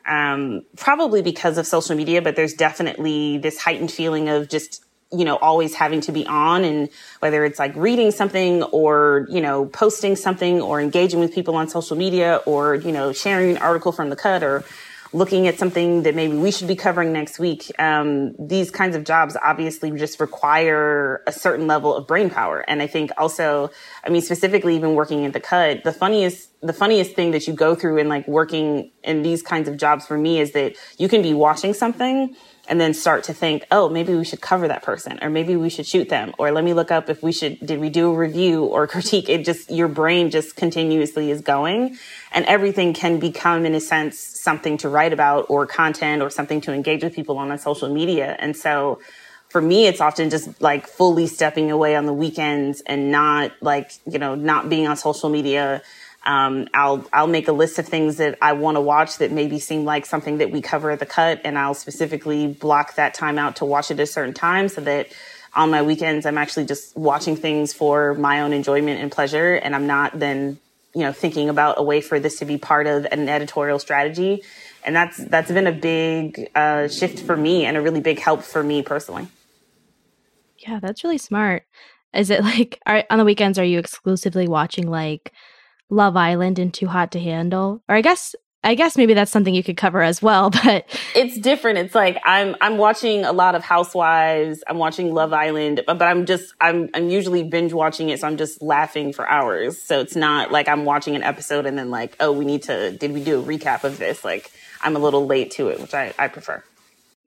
[0.07, 5.25] um, probably because of social media, but there's definitely this heightened feeling of just, you
[5.25, 9.65] know, always having to be on and whether it's like reading something or, you know,
[9.65, 13.91] posting something or engaging with people on social media or, you know, sharing an article
[13.91, 14.63] from the cut or
[15.13, 17.71] looking at something that maybe we should be covering next week.
[17.79, 22.65] Um, these kinds of jobs obviously just require a certain level of brain power.
[22.67, 23.69] And I think also,
[24.03, 27.53] I mean, specifically even working at the cut, the funniest, the funniest thing that you
[27.53, 31.07] go through in like working in these kinds of jobs for me is that you
[31.07, 32.35] can be watching something
[32.67, 35.69] and then start to think, oh, maybe we should cover that person or maybe we
[35.69, 38.15] should shoot them or let me look up if we should, did we do a
[38.15, 39.27] review or critique?
[39.27, 41.97] It just, your brain just continuously is going
[42.31, 46.61] and everything can become in a sense something to write about or content or something
[46.61, 48.35] to engage with people on on social media.
[48.39, 48.99] And so
[49.49, 53.91] for me, it's often just like fully stepping away on the weekends and not like,
[54.09, 55.83] you know, not being on social media
[56.25, 59.59] um, I'll I'll make a list of things that I want to watch that maybe
[59.59, 63.37] seem like something that we cover at the cut, and I'll specifically block that time
[63.37, 65.07] out to watch it at a certain time, so that
[65.53, 69.75] on my weekends I'm actually just watching things for my own enjoyment and pleasure, and
[69.75, 70.59] I'm not then
[70.95, 74.43] you know thinking about a way for this to be part of an editorial strategy,
[74.85, 78.43] and that's that's been a big uh, shift for me and a really big help
[78.43, 79.27] for me personally.
[80.57, 81.65] Yeah, that's really smart.
[82.13, 83.59] Is it like are, on the weekends?
[83.59, 85.33] Are you exclusively watching like?
[85.93, 87.81] Love Island and Too Hot to Handle.
[87.87, 91.37] Or I guess I guess maybe that's something you could cover as well, but it's
[91.37, 91.79] different.
[91.79, 94.63] It's like I'm I'm watching a lot of Housewives.
[94.67, 98.27] I'm watching Love Island, but, but I'm just I'm I'm usually binge watching it, so
[98.27, 99.81] I'm just laughing for hours.
[99.81, 102.91] So it's not like I'm watching an episode and then like, oh, we need to
[102.91, 104.23] did we do a recap of this?
[104.23, 104.51] Like
[104.81, 106.63] I'm a little late to it, which I I prefer.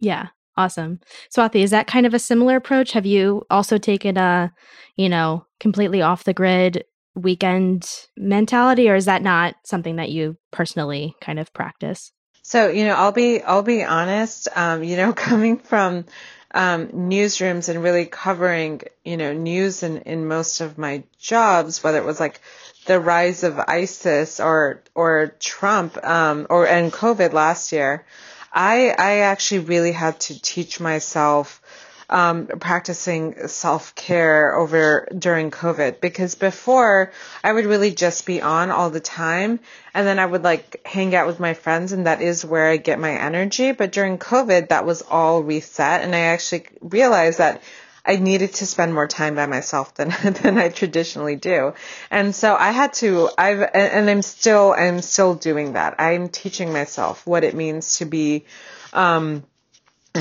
[0.00, 1.00] Yeah, awesome.
[1.34, 2.92] Swati, is that kind of a similar approach?
[2.92, 4.52] Have you also taken a,
[4.96, 6.84] you know, completely off the grid
[7.16, 12.12] weekend mentality or is that not something that you personally kind of practice?
[12.42, 16.04] So you know i'll be i'll be honest um, you know coming from
[16.52, 21.98] um, newsrooms and really covering you know news in, in most of my jobs whether
[21.98, 22.40] it was like
[22.86, 28.06] the rise of isis or or trump um, or and covid last year
[28.52, 31.60] i i actually really had to teach myself
[32.08, 38.70] um, practicing self care over during COVID because before I would really just be on
[38.70, 39.60] all the time
[39.92, 42.76] and then I would like hang out with my friends and that is where I
[42.76, 43.72] get my energy.
[43.72, 47.62] But during COVID, that was all reset and I actually realized that
[48.04, 50.10] I needed to spend more time by myself than
[50.42, 51.74] than I traditionally do.
[52.10, 55.96] And so I had to I've and I'm still I'm still doing that.
[55.98, 58.44] I'm teaching myself what it means to be
[58.92, 59.42] um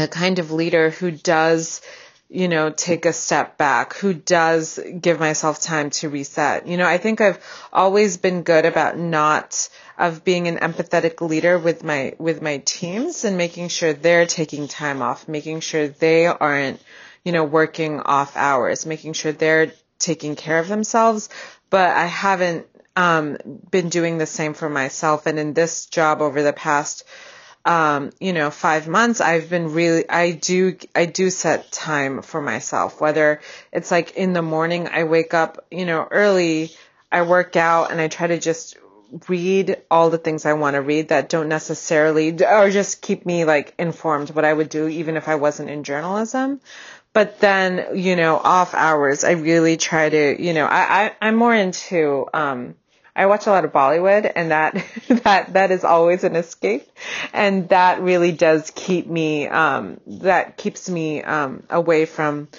[0.02, 1.82] a kind of leader who does
[2.30, 6.68] you know, take a step back, who does give myself time to reset.
[6.68, 7.40] You know, I think I've
[7.72, 13.24] always been good about not of being an empathetic leader with my with my teams
[13.26, 16.82] and making sure they're taking time off, making sure they aren't,
[17.24, 21.30] you know, working off hours, making sure they're taking care of themselves.
[21.70, 23.38] But I haven't um,
[23.70, 25.28] been doing the same for myself.
[25.28, 27.04] And in this job over the past
[27.66, 32.40] um, you know, five months, I've been really, I do, I do set time for
[32.40, 36.72] myself, whether it's like in the morning, I wake up, you know, early,
[37.12, 38.78] I work out and I try to just
[39.28, 43.46] read all the things I want to read that don't necessarily, or just keep me
[43.46, 46.62] like informed what I would do even if I wasn't in journalism.
[47.14, 51.36] But then, you know, off hours, I really try to, you know, I, I I'm
[51.36, 52.76] more into, um,
[53.16, 54.74] I watch a lot of Bollywood and that,
[55.08, 56.90] that, that is always an escape.
[57.34, 62.50] And that really does keep me, um, that keeps me, um, away from,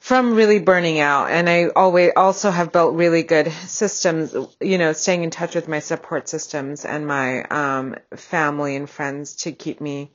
[0.00, 1.30] from really burning out.
[1.30, 5.68] And I always also have built really good systems, you know, staying in touch with
[5.68, 10.10] my support systems and my, um, family and friends to keep me,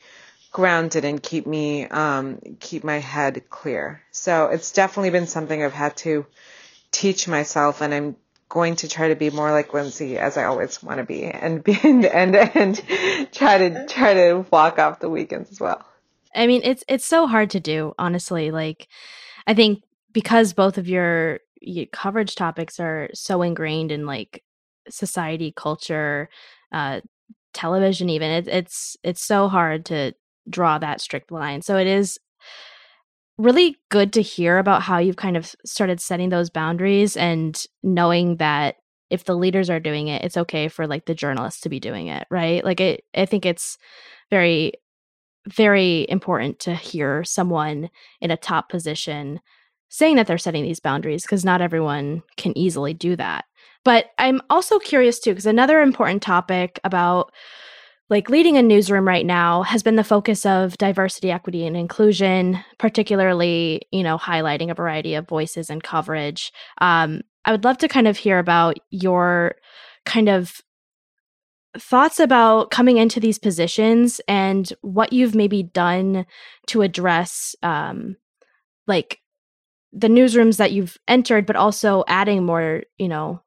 [0.54, 4.02] grounded and keep me um, keep my head clear.
[4.12, 6.26] So it's definitely been something I've had to
[6.92, 8.16] teach myself, and I'm
[8.54, 11.63] going to try to be more like Lindsay as I always want to be and
[11.63, 15.84] be and and, and try to try to block off the weekends as well.
[16.36, 18.52] I mean, it's it's so hard to do, honestly.
[18.52, 18.88] Like
[19.48, 24.44] I think because both of your, your coverage topics are so ingrained in like
[24.88, 26.30] society, culture,
[26.72, 27.02] uh
[27.54, 30.12] television even it, it's it's so hard to
[30.50, 31.62] draw that strict line.
[31.62, 32.20] So it is
[33.38, 38.38] really good to hear about how you've kind of started setting those boundaries and knowing
[38.38, 38.76] that
[39.10, 42.08] if the leaders are doing it it's okay for like the journalists to be doing
[42.08, 42.63] it right?
[42.63, 43.78] Like it i think it's
[44.30, 44.74] very
[45.48, 47.89] very important to hear someone
[48.22, 49.41] in a top position
[49.89, 53.46] saying that they're setting these boundaries because not everyone can easily do that.
[53.84, 57.32] But i'm also curious too because another important topic about
[58.10, 62.63] like leading a newsroom right now has been the focus of diversity equity and inclusion
[62.78, 66.52] particularly you know highlighting a variety of voices and coverage.
[66.80, 69.56] Um, i would love to kind of hear about your
[70.06, 70.62] kind of
[71.78, 76.26] thoughts about coming into these positions and what you've maybe done
[76.68, 78.16] to address um,
[78.86, 79.20] like
[79.92, 83.43] the newsrooms that you've entered but also adding more you know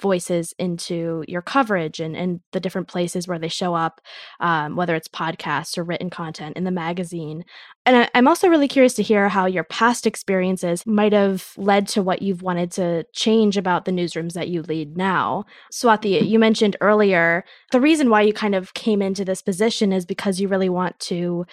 [0.00, 4.00] voices into your coverage and, and the different places where they show up,
[4.40, 7.44] um, whether it's podcasts or written content in the magazine.
[7.84, 11.88] And I, I'm also really curious to hear how your past experiences might have led
[11.88, 15.44] to what you've wanted to change about the newsrooms that you lead now.
[15.72, 20.04] Swati, you mentioned earlier the reason why you kind of came into this position is
[20.04, 21.46] because you really want to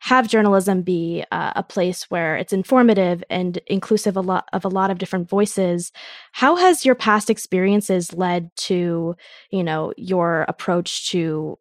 [0.00, 4.68] have journalism be uh, a place where it's informative and inclusive a lot of a
[4.68, 5.92] lot of different voices
[6.32, 9.16] how has your past experiences led to
[9.50, 11.58] you know your approach to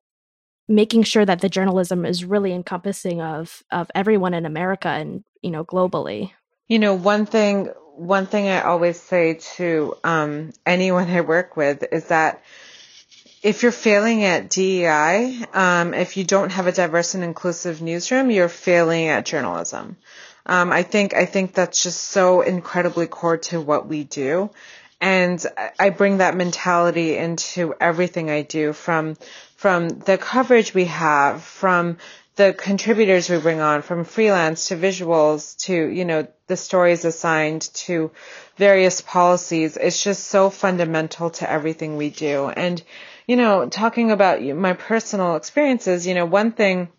[0.68, 5.52] making sure that the journalism is really encompassing of of everyone in america and you
[5.52, 6.32] know globally?
[6.68, 11.84] You know one thing one thing i always say to um, anyone i work with
[11.92, 12.44] is that
[13.48, 18.30] if you're failing at DEI, um, if you don't have a diverse and inclusive newsroom,
[18.30, 19.96] you're failing at journalism.
[20.46, 24.50] Um, I think I think that's just so incredibly core to what we do,
[25.00, 25.46] and
[25.80, 29.16] I bring that mentality into everything I do from
[29.56, 32.00] from the coverage we have, from
[32.36, 37.62] the contributors we bring on, from freelance to visuals to you know the stories assigned
[37.86, 38.12] to
[38.58, 39.78] various policies.
[39.78, 42.84] It's just so fundamental to everything we do, and
[43.28, 46.90] you know, talking about my personal experiences, you know, one thing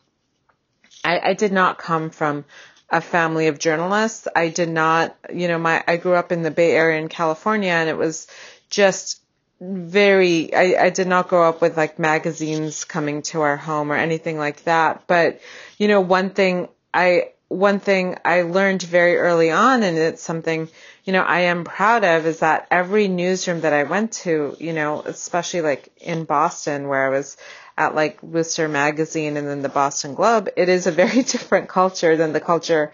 [1.03, 2.45] I, I did not come from
[2.91, 4.29] a family of journalists.
[4.35, 7.71] I did not, you know, my, I grew up in the Bay Area in California
[7.71, 8.27] and it was
[8.69, 9.23] just
[9.61, 13.97] very, I, I did not grow up with like magazines coming to our home or
[13.97, 15.05] anything like that.
[15.07, 15.41] But,
[15.79, 20.69] you know, one thing I, one thing I learned very early on, and it's something
[21.09, 24.75] you know, I am proud of is that every newsroom that I went to, you
[24.75, 27.39] know, especially like in Boston where I was
[27.79, 32.19] at like Worcester Magazine and then the Boston Globe, it is a very different culture
[32.19, 32.93] than the culture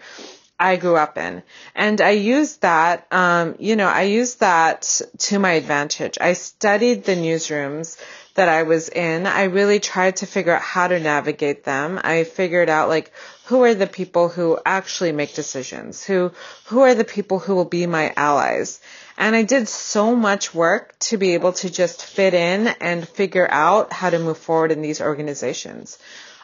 [0.57, 1.43] I grew up in.
[1.75, 6.17] And I used that, um, you know, I used that to my advantage.
[6.21, 8.01] I studied the newsrooms
[8.35, 11.99] that I was in, I really tried to figure out how to navigate them.
[12.03, 13.11] I figured out like
[13.45, 16.03] who are the people who actually make decisions?
[16.03, 16.31] Who
[16.65, 18.81] who are the people who will be my allies?
[19.17, 23.47] And I did so much work to be able to just fit in and figure
[23.49, 25.97] out how to move forward in these organizations.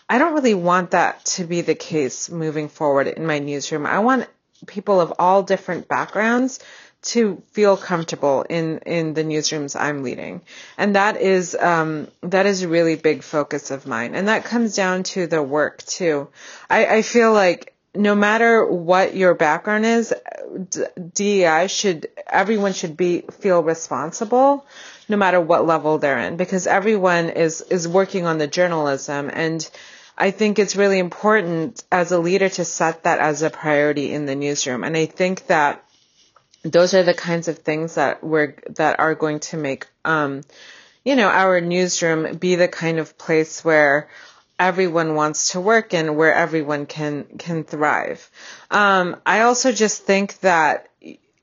[0.10, 3.86] I don't really want that to be the case moving forward in my newsroom.
[3.86, 4.28] I want
[4.66, 6.60] people of all different backgrounds
[7.02, 10.41] to feel comfortable in in the newsrooms I'm leading,
[10.78, 14.76] and that is um, that is a really big focus of mine, and that comes
[14.76, 16.30] down to the work too.
[16.70, 20.14] I, I feel like no matter what your background is,
[21.14, 24.66] DEI should everyone should be feel responsible,
[25.10, 29.70] no matter what level they're in, because everyone is is working on the journalism and.
[30.18, 34.28] I think it's really important as a leader to set that as a priority in
[34.28, 34.84] the newsroom.
[34.84, 35.84] And I think that
[36.64, 40.41] those are the kinds of things that we're that are going to make um,
[41.03, 44.09] you know our newsroom be the kind of place where
[44.59, 48.30] everyone wants to work and where everyone can can thrive.
[48.70, 50.89] Um, I also just think that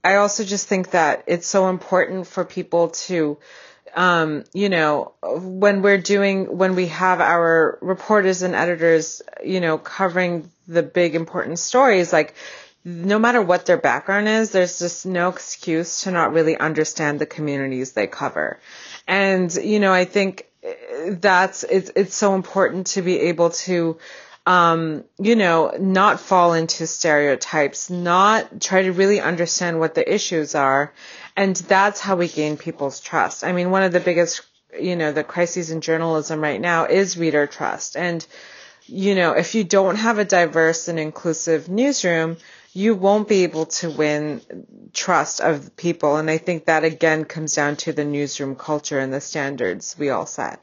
[0.05, 3.39] I also just think that it's so important for people to
[3.95, 9.79] um, you know, when we're doing, when we have our reporters and editors, you know,
[9.79, 12.35] covering the big important stories, like
[12.85, 17.27] no matter what their background is, there's just no excuse to not really understand the
[17.27, 18.59] communities they cover.
[19.07, 20.47] And, you know, I think
[21.09, 23.99] that's, it's, it's so important to be able to,
[24.47, 30.55] um, you know, not fall into stereotypes, not try to really understand what the issues
[30.55, 30.93] are.
[31.37, 33.45] And that's how we gain people's trust.
[33.45, 34.43] I mean, one of the biggest,
[34.79, 37.97] you know, the crises in journalism right now is reader trust.
[37.97, 38.27] And,
[38.87, 42.39] you know, if you don't have a diverse and inclusive newsroom,
[42.79, 44.41] you won't be able to win
[44.95, 46.17] trust of people.
[46.17, 50.11] And I think that again comes down to the newsroom culture and the standards we
[50.11, 50.63] all set.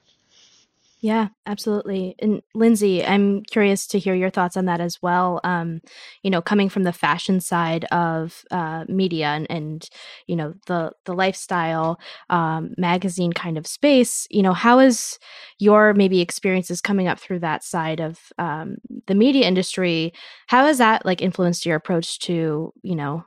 [1.06, 2.16] Yeah, absolutely.
[2.18, 5.40] And Lindsay, I'm curious to hear your thoughts on that as well.
[5.44, 5.82] Um,
[6.24, 9.88] you know, coming from the fashion side of uh, media and, and,
[10.26, 12.00] you know the the lifestyle
[12.32, 14.26] um, magazine kind of space.
[14.32, 15.20] You know, how is
[15.60, 20.12] your maybe experiences coming up through that side of um, the media industry?
[20.48, 23.26] How has that like influenced your approach to you know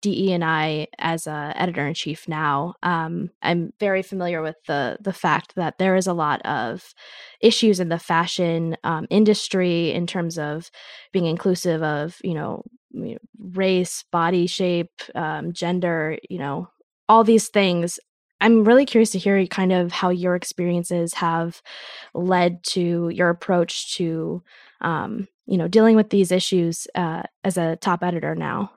[0.00, 4.96] DE and I as a editor in chief now, um, I'm very familiar with the
[5.00, 6.94] the fact that there is a lot of
[7.40, 10.70] issues in the fashion um, industry in terms of
[11.12, 12.62] being inclusive of you know
[13.38, 16.68] race, body shape, um, gender, you know
[17.08, 17.98] all these things.
[18.40, 21.60] I'm really curious to hear kind of how your experiences have
[22.14, 24.42] led to your approach to
[24.80, 28.70] um, you know dealing with these issues uh, as a top editor now.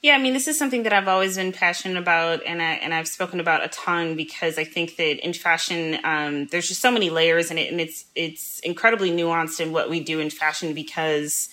[0.00, 2.94] Yeah, I mean, this is something that I've always been passionate about, and I and
[2.94, 6.92] I've spoken about a ton because I think that in fashion, um, there's just so
[6.92, 10.72] many layers in it, and it's it's incredibly nuanced in what we do in fashion
[10.72, 11.48] because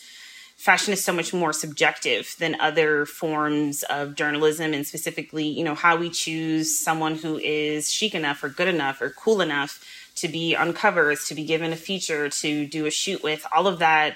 [0.58, 5.74] fashion is so much more subjective than other forms of journalism, and specifically, you know,
[5.76, 9.84] how we choose someone who is chic enough or good enough or cool enough
[10.18, 13.66] to be on covers, to be given a feature, to do a shoot with, all
[13.66, 14.16] of that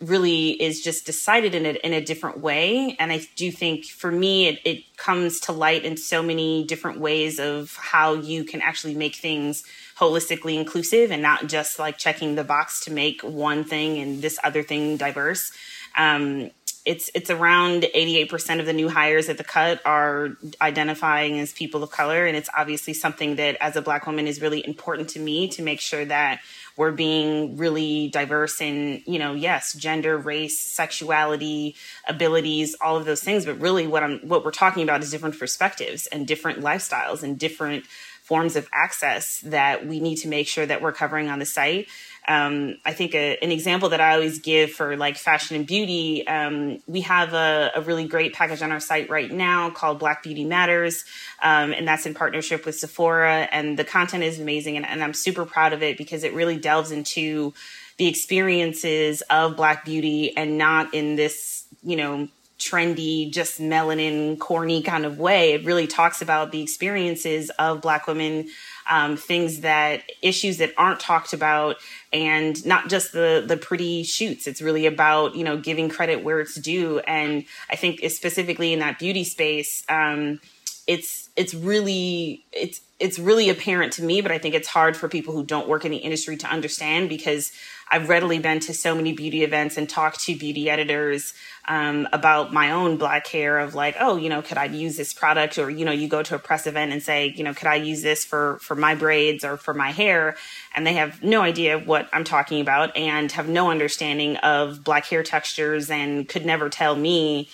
[0.00, 2.96] really is just decided in a, in a different way.
[3.00, 7.00] And I do think for me, it, it comes to light in so many different
[7.00, 9.64] ways of how you can actually make things
[9.98, 14.38] holistically inclusive and not just like checking the box to make one thing and this
[14.44, 15.50] other thing diverse.
[15.96, 16.52] Um,
[16.84, 20.30] it's it's around 88% of the new hires at the cut are
[20.60, 24.40] identifying as people of color and it's obviously something that as a black woman is
[24.40, 26.40] really important to me to make sure that
[26.78, 31.74] we're being really diverse in you know yes gender race sexuality
[32.06, 33.44] abilities all of those things.
[33.44, 37.38] But really what i'm what we're talking about is different perspectives and different lifestyles and
[37.38, 37.84] different
[38.22, 41.88] forms of access that we need to make sure that we're covering on the site
[42.28, 46.26] um, I think a, an example that I always give for like fashion and beauty,
[46.28, 50.22] um, we have a, a, really great package on our site right now called Black
[50.22, 51.06] Beauty Matters,
[51.42, 53.48] um, and that's in partnership with Sephora.
[53.50, 56.58] And the content is amazing, and, and I'm super proud of it because it really
[56.58, 57.54] delves into
[57.96, 64.82] the experiences of Black beauty and not in this, you know, trendy, just melanin, corny
[64.82, 65.52] kind of way.
[65.52, 68.48] It really talks about the experiences of Black women
[68.88, 71.76] um, things that issues that aren't talked about
[72.12, 74.46] and not just the the pretty shoots.
[74.46, 77.00] It's really about you know giving credit where it's due.
[77.00, 80.40] And i think specifically in that beauty space um,
[80.88, 85.08] it's it's really it's it's really apparent to me, but I think it's hard for
[85.08, 87.52] people who don't work in the industry to understand because
[87.90, 91.34] I've readily been to so many beauty events and talked to beauty editors
[91.68, 95.12] um, about my own black hair of like, oh, you know, could I use this
[95.12, 95.58] product?
[95.58, 97.76] Or, you know, you go to a press event and say, you know, could I
[97.76, 100.36] use this for, for my braids or for my hair?
[100.74, 105.06] And they have no idea what I'm talking about and have no understanding of black
[105.06, 107.48] hair textures and could never tell me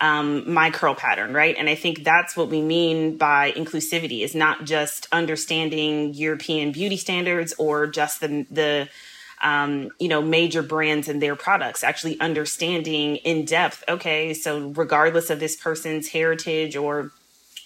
[0.00, 1.54] um, my curl pattern, right?
[1.58, 6.96] And I think that's what we mean by inclusivity is not just understanding European beauty
[6.96, 8.88] standards or just the the
[9.42, 11.84] um, you know major brands and their products.
[11.84, 13.84] Actually understanding in depth.
[13.88, 17.12] Okay, so regardless of this person's heritage or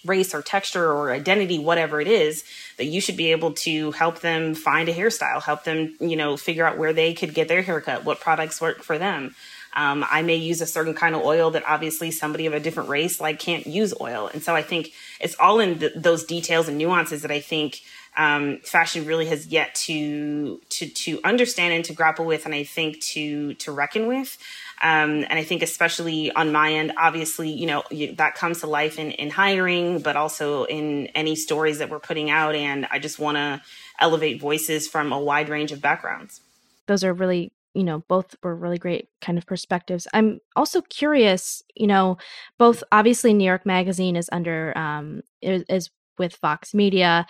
[0.03, 2.43] race or texture or identity, whatever it is,
[2.77, 6.37] that you should be able to help them find a hairstyle, help them, you know,
[6.37, 9.33] figure out where they could get their haircut, what products work for them.
[9.75, 12.89] Um, I may use a certain kind of oil that obviously somebody of a different
[12.89, 14.29] race like can't use oil.
[14.33, 17.81] And so I think it's all in those details and nuances that I think
[18.17, 22.63] um, fashion really has yet to to to understand and to grapple with, and I
[22.63, 24.37] think to to reckon with.
[24.81, 28.67] Um, and I think especially on my end, obviously, you know, you, that comes to
[28.67, 32.55] life in, in hiring, but also in any stories that we're putting out.
[32.55, 33.61] And I just want to
[33.99, 36.41] elevate voices from a wide range of backgrounds.
[36.87, 40.07] Those are really you know both were really great kind of perspectives.
[40.13, 42.17] I'm also curious you know
[42.57, 47.25] both obviously new york magazine is under um is, is with Vox Media.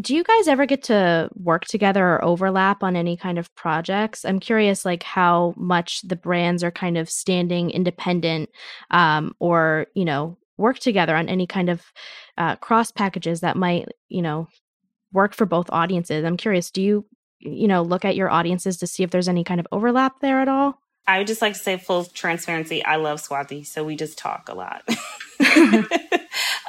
[0.00, 4.24] Do you guys ever get to work together or overlap on any kind of projects?
[4.24, 8.48] I'm curious like how much the brands are kind of standing independent
[8.90, 11.82] um, or you know work together on any kind of
[12.38, 14.48] uh, cross packages that might you know
[15.12, 16.24] work for both audiences.
[16.24, 17.04] I'm curious do you
[17.42, 20.40] you know, look at your audiences to see if there's any kind of overlap there
[20.40, 20.78] at all?
[21.06, 22.84] I would just like to say full transparency.
[22.84, 24.88] I love Swati, so we just talk a lot.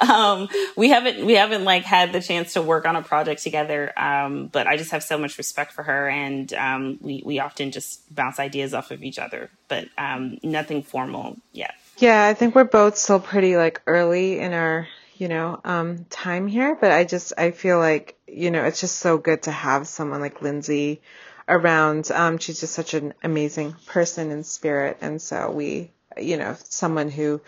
[0.00, 3.92] um, we haven't we haven't like had the chance to work on a project together,
[3.96, 7.70] um, but I just have so much respect for her, and um, we we often
[7.70, 11.74] just bounce ideas off of each other, but um, nothing formal yet.
[11.98, 16.46] Yeah, I think we're both still pretty like early in our you know, um, time
[16.46, 19.86] here, but I just, I feel like, you know, it's just so good to have
[19.86, 21.00] someone like Lindsay
[21.48, 22.10] around.
[22.10, 24.98] Um, she's just such an amazing person in spirit.
[25.00, 27.40] And so we, you know, someone who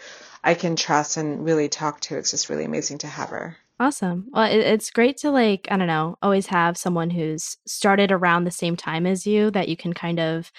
[0.44, 2.16] I can trust and really talk to.
[2.16, 3.56] It's just really amazing to have her.
[3.78, 4.28] Awesome.
[4.30, 8.44] Well, it, it's great to like, I don't know, always have someone who's started around
[8.44, 10.50] the same time as you that you can kind of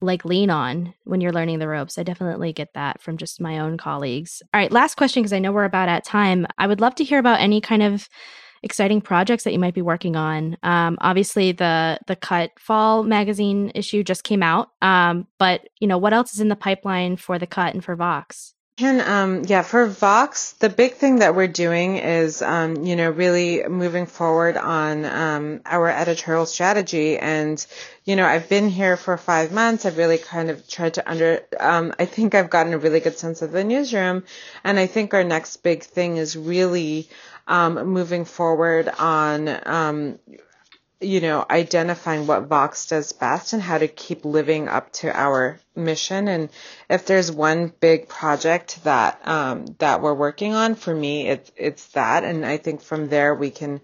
[0.00, 1.98] like lean on when you're learning the ropes.
[1.98, 4.42] I definitely get that from just my own colleagues.
[4.52, 6.46] All right, last question because I know we're about at time.
[6.58, 8.08] I would love to hear about any kind of
[8.62, 10.56] exciting projects that you might be working on.
[10.62, 15.98] Um, obviously, the the Cut Fall magazine issue just came out, um, but you know
[15.98, 18.54] what else is in the pipeline for the Cut and for Vox?
[18.78, 23.08] And um, yeah, for Vox, the big thing that we're doing is, um, you know,
[23.08, 27.16] really moving forward on um, our editorial strategy.
[27.16, 27.64] And,
[28.04, 29.86] you know, I've been here for five months.
[29.86, 33.16] I've really kind of tried to under, um, I think I've gotten a really good
[33.16, 34.24] sense of the newsroom.
[34.62, 37.08] And I think our next big thing is really
[37.46, 40.18] um, moving forward on um,
[41.00, 45.60] you know, identifying what Vox does best and how to keep living up to our
[45.74, 46.26] mission.
[46.26, 46.48] And
[46.88, 51.86] if there's one big project that um, that we're working on, for me, it's it's
[51.88, 52.24] that.
[52.24, 53.80] And I think from there we can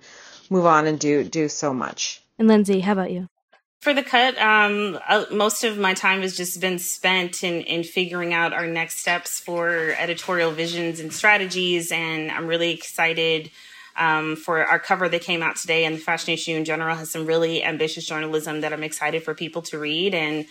[0.48, 2.22] move on and do do so much.
[2.38, 3.28] And Lindsay, how about you?
[3.82, 7.82] For the cut, um, uh, most of my time has just been spent in, in
[7.82, 11.90] figuring out our next steps for editorial visions and strategies.
[11.90, 13.50] And I'm really excited
[13.96, 15.84] um, for our cover that came out today.
[15.84, 19.34] And the fashion issue in general has some really ambitious journalism that I'm excited for
[19.34, 20.14] people to read.
[20.14, 20.46] And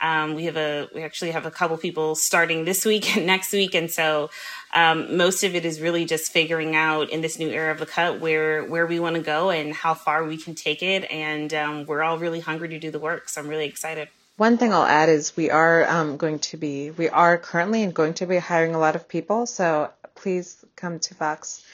[0.00, 3.52] um, we have a we actually have a couple people starting this week and next
[3.52, 4.30] week, and so
[4.74, 7.86] um, most of it is really just figuring out in this new era of the
[7.86, 11.10] cut where where we want to go and how far we can take it.
[11.10, 14.08] And um, we're all really hungry to do the work, so I'm really excited.
[14.36, 18.14] One thing I'll add is we are um, going to be we are currently going
[18.14, 21.64] to be hiring a lot of people, so please come to Vox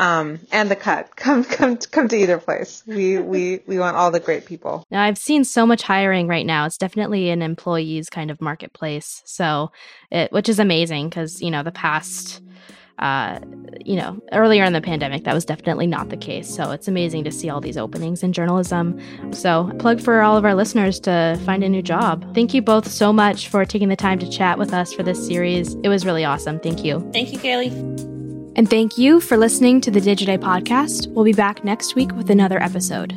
[0.00, 1.14] um, and the cut.
[1.20, 2.82] Come, come, come to either place.
[2.86, 4.86] We, we, we want all the great people.
[4.90, 6.64] Now, I've seen so much hiring right now.
[6.64, 9.22] It's definitely an employees kind of marketplace.
[9.26, 9.70] So,
[10.10, 12.42] it, which is amazing because you know the past.
[12.98, 13.40] Uh,
[13.82, 16.54] you know, earlier in the pandemic, that was definitely not the case.
[16.54, 19.00] So it's amazing to see all these openings in journalism.
[19.32, 22.34] So, plug for all of our listeners to find a new job.
[22.34, 25.26] Thank you both so much for taking the time to chat with us for this
[25.26, 25.76] series.
[25.82, 26.60] It was really awesome.
[26.60, 27.08] Thank you.
[27.12, 28.19] Thank you, Kayleigh.
[28.56, 31.06] And thank you for listening to the Digiday podcast.
[31.08, 33.14] We'll be back next week with another episode.